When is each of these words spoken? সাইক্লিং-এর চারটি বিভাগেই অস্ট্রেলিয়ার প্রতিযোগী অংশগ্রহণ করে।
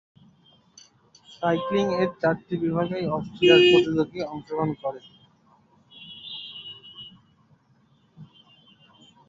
সাইক্লিং-এর 1.31 2.09
চারটি 2.21 2.55
বিভাগেই 2.63 3.05
অস্ট্রেলিয়ার 3.07 3.61
প্রতিযোগী 3.71 4.19
অংশগ্রহণ 4.25 4.69
করে। 4.81 4.99